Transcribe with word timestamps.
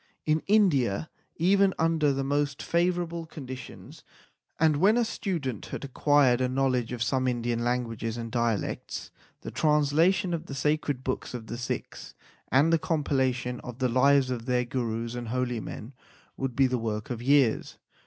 In 0.25 0.41
India, 0.47 1.11
even 1.35 1.75
under 1.77 2.11
the 2.11 2.23
most 2.23 2.63
favourable 2.63 3.27
con 3.27 3.45
ditions, 3.45 4.01
and 4.59 4.77
when 4.77 4.97
a 4.97 5.05
student 5.05 5.67
had 5.67 5.83
acquired 5.85 6.41
a 6.41 6.49
knowledge 6.49 6.91
of 6.91 7.03
some 7.03 7.27
Indian 7.27 7.63
languages 7.63 8.17
and 8.17 8.31
dialects, 8.31 9.11
the 9.41 9.51
translation 9.51 10.33
of 10.33 10.47
the 10.47 10.55
sacred 10.55 11.03
books 11.03 11.35
of 11.35 11.45
the 11.45 11.55
Sikhs, 11.59 12.15
and 12.51 12.73
the 12.73 12.79
compilation 12.79 13.59
of 13.59 13.77
the 13.77 13.89
lives 13.89 14.31
of 14.31 14.47
their 14.47 14.65
Gurus 14.65 15.13
and 15.13 15.27
holy 15.27 15.59
men, 15.59 15.93
would 16.35 16.55
be 16.55 16.65
the 16.65 16.79
work 16.79 17.11
of 17.11 17.21
years. 17.21 17.77